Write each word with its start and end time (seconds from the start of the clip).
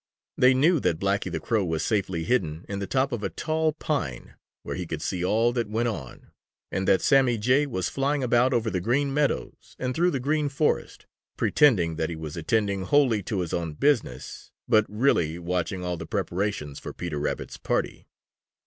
They 0.35 0.55
knew 0.55 0.79
that 0.79 0.97
Blacky 0.97 1.31
the 1.31 1.39
Crow 1.39 1.63
was 1.63 1.85
safely 1.85 2.23
hidden 2.23 2.65
in 2.67 2.79
the 2.79 2.87
top 2.87 3.11
of 3.11 3.21
a 3.21 3.29
tall 3.29 3.73
pine, 3.73 4.33
where 4.63 4.75
he 4.75 4.87
could 4.87 4.99
see 4.99 5.23
all 5.23 5.53
that 5.53 5.69
went 5.69 5.89
on, 5.89 6.31
and 6.71 6.87
that 6.87 7.03
Sammy 7.03 7.37
Jay 7.37 7.67
was 7.67 7.87
flying 7.87 8.23
about 8.23 8.51
over 8.51 8.71
the 8.71 8.81
Green 8.81 9.13
Meadows 9.13 9.75
and 9.77 9.93
through 9.93 10.09
the 10.09 10.19
Green 10.19 10.49
Forest, 10.49 11.05
pretending 11.37 11.97
that 11.97 12.09
he 12.09 12.15
was 12.15 12.35
attending 12.35 12.81
wholly 12.81 13.21
to 13.21 13.41
his 13.41 13.53
own 13.53 13.73
business, 13.73 14.51
but 14.67 14.87
really 14.89 15.37
watching 15.37 15.85
all 15.85 15.97
the 15.97 16.07
preparations 16.07 16.79
for 16.79 16.93
Peter 16.93 17.19
Rabbit's 17.19 17.57
party. 17.57 18.07